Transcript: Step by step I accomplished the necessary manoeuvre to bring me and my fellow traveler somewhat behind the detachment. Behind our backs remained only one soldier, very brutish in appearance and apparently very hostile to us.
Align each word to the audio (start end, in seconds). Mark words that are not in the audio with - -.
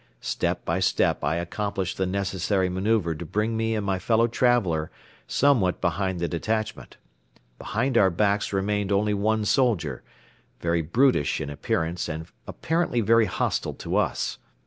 Step 0.19 0.65
by 0.65 0.79
step 0.79 1.23
I 1.23 1.35
accomplished 1.35 1.99
the 1.99 2.07
necessary 2.07 2.69
manoeuvre 2.69 3.15
to 3.15 3.23
bring 3.23 3.55
me 3.55 3.75
and 3.75 3.85
my 3.85 3.99
fellow 3.99 4.25
traveler 4.25 4.89
somewhat 5.27 5.79
behind 5.79 6.19
the 6.19 6.27
detachment. 6.27 6.97
Behind 7.59 7.95
our 7.99 8.09
backs 8.09 8.51
remained 8.51 8.91
only 8.91 9.13
one 9.13 9.45
soldier, 9.45 10.01
very 10.59 10.81
brutish 10.81 11.39
in 11.39 11.51
appearance 11.51 12.09
and 12.09 12.25
apparently 12.47 13.01
very 13.01 13.25
hostile 13.25 13.75
to 13.75 13.95
us. 13.95 14.39